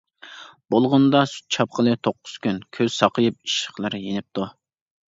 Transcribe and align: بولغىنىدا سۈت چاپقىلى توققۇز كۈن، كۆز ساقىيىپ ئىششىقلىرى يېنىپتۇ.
بولغىنىدا 0.75 1.21
سۈت 1.33 1.53
چاپقىلى 1.57 1.95
توققۇز 2.09 2.35
كۈن، 2.47 2.59
كۆز 2.79 2.99
ساقىيىپ 3.05 3.39
ئىششىقلىرى 3.47 4.07
يېنىپتۇ. 4.09 4.53